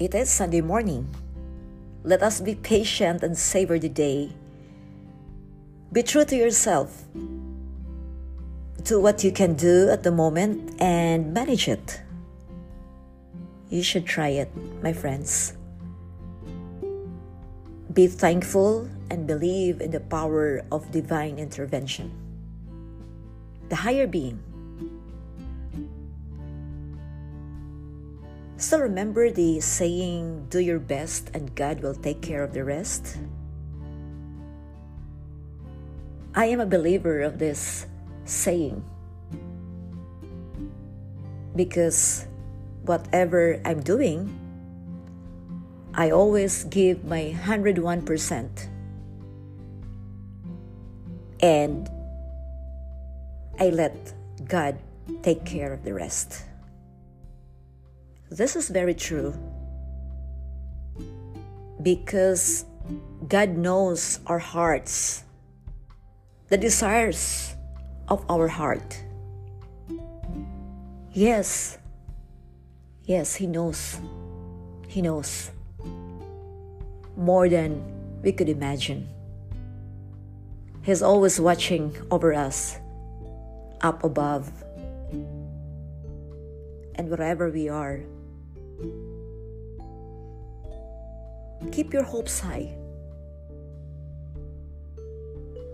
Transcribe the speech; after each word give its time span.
It 0.00 0.14
is 0.14 0.32
Sunday 0.32 0.62
morning. 0.62 1.12
Let 2.04 2.22
us 2.22 2.40
be 2.40 2.54
patient 2.54 3.22
and 3.22 3.36
savor 3.36 3.78
the 3.78 3.92
day. 3.92 4.32
Be 5.92 6.02
true 6.02 6.24
to 6.24 6.34
yourself. 6.34 7.04
Do 8.80 8.98
what 8.98 9.22
you 9.22 9.30
can 9.30 9.60
do 9.60 9.90
at 9.90 10.02
the 10.02 10.10
moment 10.10 10.80
and 10.80 11.34
manage 11.34 11.68
it. 11.68 12.00
You 13.68 13.82
should 13.82 14.06
try 14.06 14.28
it, 14.40 14.48
my 14.80 14.94
friends. 14.94 15.52
Be 17.92 18.06
thankful 18.06 18.88
and 19.10 19.26
believe 19.26 19.82
in 19.82 19.90
the 19.90 20.00
power 20.00 20.64
of 20.72 20.90
divine 20.90 21.36
intervention. 21.36 22.08
The 23.68 23.76
higher 23.76 24.06
being. 24.06 24.40
Still 28.60 28.80
remember 28.80 29.30
the 29.30 29.58
saying, 29.60 30.46
do 30.50 30.60
your 30.60 30.78
best 30.78 31.30
and 31.32 31.48
God 31.56 31.80
will 31.80 31.94
take 31.94 32.20
care 32.20 32.44
of 32.44 32.52
the 32.52 32.62
rest? 32.62 33.16
I 36.34 36.44
am 36.44 36.60
a 36.60 36.66
believer 36.66 37.22
of 37.22 37.38
this 37.38 37.86
saying 38.26 38.84
because 41.56 42.26
whatever 42.84 43.62
I'm 43.64 43.80
doing, 43.80 44.28
I 45.94 46.10
always 46.10 46.64
give 46.64 47.02
my 47.02 47.34
101%. 47.40 48.68
And 51.40 51.88
I 53.58 53.70
let 53.70 54.12
God 54.46 54.78
take 55.22 55.46
care 55.46 55.72
of 55.72 55.82
the 55.82 55.94
rest. 55.94 56.44
This 58.30 58.54
is 58.54 58.68
very 58.70 58.94
true 58.94 59.34
because 61.82 62.64
God 63.26 63.58
knows 63.58 64.20
our 64.24 64.38
hearts, 64.38 65.24
the 66.48 66.56
desires 66.56 67.56
of 68.06 68.24
our 68.30 68.46
heart. 68.46 69.02
Yes, 71.12 71.78
yes, 73.02 73.34
He 73.34 73.48
knows. 73.48 73.98
He 74.86 75.02
knows 75.02 75.50
more 77.16 77.48
than 77.48 77.82
we 78.22 78.30
could 78.30 78.48
imagine. 78.48 79.08
He's 80.82 81.02
always 81.02 81.40
watching 81.40 81.96
over 82.12 82.32
us, 82.32 82.78
up 83.80 84.04
above, 84.04 84.52
and 86.94 87.10
wherever 87.10 87.50
we 87.50 87.68
are. 87.68 88.00
Keep 91.72 91.92
your 91.92 92.02
hopes 92.02 92.40
high. 92.40 92.74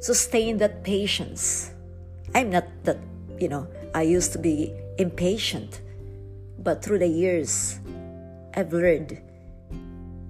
Sustain 0.00 0.58
that 0.58 0.82
patience. 0.84 1.72
I'm 2.34 2.50
not 2.50 2.64
that, 2.84 2.98
you 3.38 3.48
know, 3.48 3.68
I 3.94 4.02
used 4.02 4.32
to 4.32 4.38
be 4.38 4.74
impatient, 4.98 5.80
but 6.58 6.82
through 6.82 6.98
the 7.00 7.08
years, 7.08 7.78
I've 8.54 8.72
learned 8.72 9.20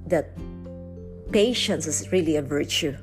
that 0.06 0.31
patience 1.31 1.87
is 1.87 2.11
really 2.12 2.37
a 2.37 2.43
virtue. 2.43 2.97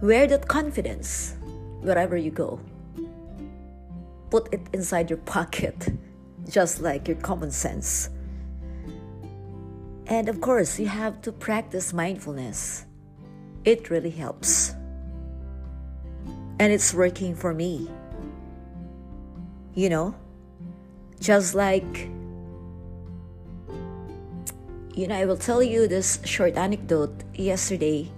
Wear 0.00 0.26
that 0.28 0.48
confidence 0.48 1.34
wherever 1.80 2.16
you 2.16 2.30
go. 2.30 2.60
Put 4.30 4.52
it 4.52 4.60
inside 4.72 5.10
your 5.10 5.18
pocket, 5.18 5.88
just 6.48 6.80
like 6.80 7.08
your 7.08 7.16
common 7.18 7.50
sense. 7.50 8.10
And 10.06 10.28
of 10.28 10.40
course, 10.40 10.78
you 10.78 10.86
have 10.86 11.20
to 11.22 11.32
practice 11.32 11.92
mindfulness. 11.92 12.86
It 13.64 13.90
really 13.90 14.10
helps. 14.10 14.74
And 16.58 16.72
it's 16.72 16.92
working 16.92 17.34
for 17.34 17.54
me. 17.54 17.88
You 19.74 19.88
know, 19.88 20.14
just 21.20 21.54
like, 21.54 22.08
you 24.94 25.06
know, 25.06 25.14
I 25.14 25.24
will 25.26 25.36
tell 25.36 25.62
you 25.62 25.86
this 25.86 26.18
short 26.24 26.56
anecdote. 26.56 27.22
Yesterday, 27.34 28.10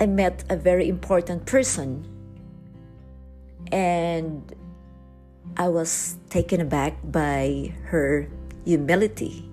I 0.00 0.06
met 0.06 0.44
a 0.48 0.56
very 0.56 0.88
important 0.88 1.46
person, 1.46 2.04
and 3.70 4.42
I 5.56 5.68
was 5.68 6.16
taken 6.30 6.60
aback 6.60 6.96
by 7.04 7.74
her 7.84 8.28
humility 8.64 9.48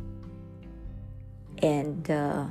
and 1.61 2.09
uh, 2.09 2.45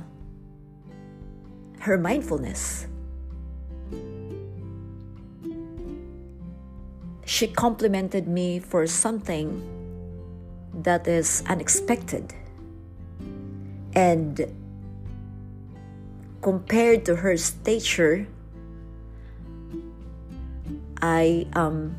her 1.79 1.97
mindfulness. 1.97 2.87
She 7.25 7.47
complimented 7.47 8.27
me 8.27 8.59
for 8.59 8.87
something 8.87 9.61
that 10.83 11.07
is 11.07 11.43
unexpected. 11.47 12.33
And 13.93 14.45
compared 16.41 17.05
to 17.05 17.15
her 17.17 17.35
stature, 17.37 18.27
I 21.01 21.47
um 21.53 21.95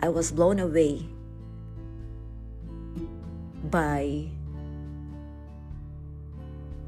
I 0.00 0.08
was 0.08 0.30
blown 0.30 0.60
away 0.60 1.08
by 3.64 4.28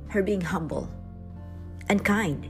her 0.09 0.23
being 0.23 0.41
humble 0.41 0.89
and 1.89 2.05
kind. 2.05 2.47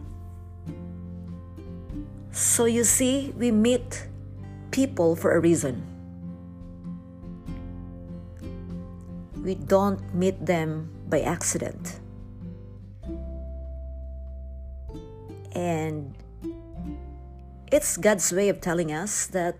So 2.33 2.65
you 2.65 2.85
see, 2.85 3.33
we 3.37 3.51
meet 3.51 4.07
people 4.71 5.17
for 5.17 5.35
a 5.35 5.41
reason. 5.41 5.87
We 9.43 9.55
don't 9.55 10.15
meet 10.15 10.45
them 10.45 10.91
by 11.09 11.21
accident. 11.23 12.01
And 15.53 16.15
it's 17.73 17.97
God's 17.97 18.33
way 18.33 18.49
of 18.49 18.61
telling 18.61 18.93
us 18.93 19.27
that 19.29 19.57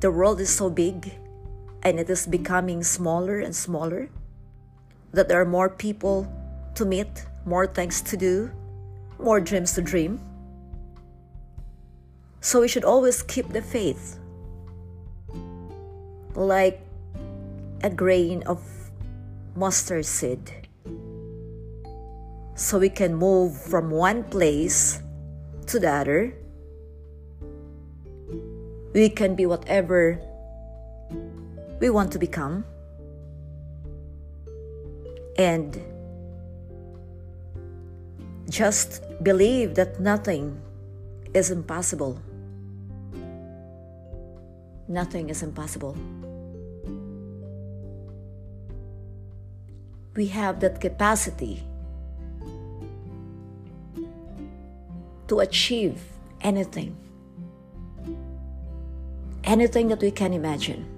the 0.00 0.10
world 0.10 0.40
is 0.40 0.50
so 0.50 0.68
big 0.68 1.14
and 1.82 2.00
it 2.00 2.10
is 2.10 2.26
becoming 2.26 2.82
smaller 2.82 3.38
and 3.38 3.54
smaller 3.54 4.08
that 5.12 5.28
there 5.28 5.40
are 5.40 5.46
more 5.46 5.68
people 5.68 6.26
to 6.74 6.84
meet, 6.84 7.26
more 7.44 7.66
things 7.66 8.00
to 8.02 8.16
do, 8.16 8.50
more 9.18 9.40
dreams 9.40 9.74
to 9.74 9.82
dream. 9.82 10.18
So 12.40 12.60
we 12.60 12.68
should 12.68 12.84
always 12.84 13.22
keep 13.22 13.48
the 13.50 13.62
faith 13.62 14.18
like 16.34 16.80
a 17.82 17.90
grain 17.90 18.42
of 18.42 18.60
mustard 19.54 20.06
seed. 20.06 20.68
So 22.56 22.78
we 22.78 22.88
can 22.88 23.14
move 23.14 23.56
from 23.56 23.90
one 23.90 24.24
place 24.24 25.00
to 25.66 25.78
the 25.78 25.90
other. 25.90 26.34
We 28.94 29.10
can 29.10 29.34
be 29.34 29.44
whatever 29.44 30.20
we 31.80 31.90
want 31.90 32.12
to 32.12 32.18
become 32.18 32.64
and 35.36 35.78
just 38.48 39.02
believe 39.22 39.74
that 39.74 40.00
nothing 40.00 40.60
is 41.34 41.50
impossible. 41.50 42.22
Nothing 44.86 45.28
is 45.28 45.42
impossible. 45.42 45.96
We 50.14 50.26
have 50.28 50.60
that 50.60 50.80
capacity 50.80 51.64
to 55.26 55.40
achieve 55.40 56.00
anything, 56.42 56.96
anything 59.44 59.88
that 59.88 60.00
we 60.00 60.10
can 60.10 60.32
imagine. 60.32 60.94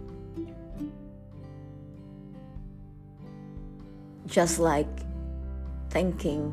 just 4.27 4.59
like 4.59 4.91
thinking 5.91 6.53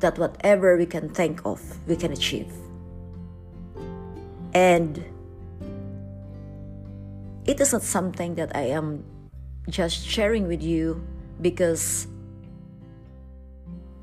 that 0.00 0.18
whatever 0.18 0.76
we 0.76 0.86
can 0.86 1.08
think 1.08 1.40
of, 1.44 1.60
we 1.86 1.94
can 1.94 2.12
achieve. 2.12 2.50
And 4.52 4.98
it 7.46 7.60
is 7.60 7.72
not 7.72 7.82
something 7.82 8.34
that 8.34 8.56
I 8.56 8.62
am 8.74 9.04
just 9.68 10.04
sharing 10.04 10.48
with 10.48 10.62
you 10.62 11.06
because 11.40 12.08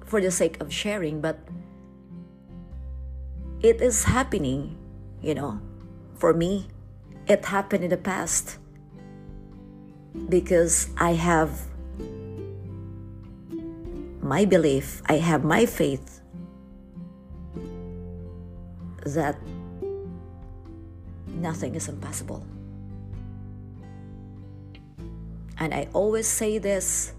for 0.06 0.22
the 0.22 0.32
sake 0.32 0.62
of 0.62 0.72
sharing, 0.72 1.20
but 1.20 1.38
it 3.62 3.82
is 3.82 4.04
happening, 4.04 4.78
you 5.22 5.36
know, 5.36 5.60
For 6.20 6.34
me, 6.34 6.68
it 7.32 7.46
happened 7.46 7.86
in 7.86 7.90
the 7.90 7.98
past 7.98 8.60
because 10.28 10.92
I 11.00 11.14
have 11.16 11.64
my 14.20 14.44
belief, 14.44 15.02
I 15.08 15.16
have 15.16 15.46
my 15.48 15.66
faith 15.66 16.20
that 19.08 19.40
nothing 21.28 21.74
is 21.76 21.88
impossible. 21.88 22.44
And 25.58 25.74
I 25.74 25.88
always 25.94 26.28
say 26.28 26.58
this 26.60 27.14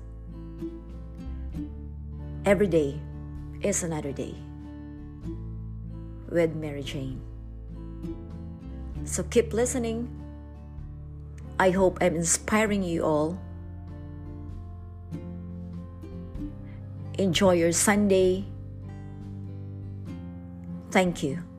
every 2.44 2.68
day 2.68 3.00
is 3.62 3.82
another 3.82 4.12
day 4.12 4.36
with 6.30 6.54
Mary 6.54 6.82
Jane. 6.82 7.20
So 9.04 9.22
keep 9.24 9.52
listening. 9.52 10.08
I 11.58 11.70
hope 11.70 11.98
I'm 12.00 12.16
inspiring 12.16 12.82
you 12.82 13.04
all. 13.04 13.38
Enjoy 17.18 17.52
your 17.52 17.72
Sunday. 17.72 18.46
Thank 20.90 21.22
you. 21.22 21.49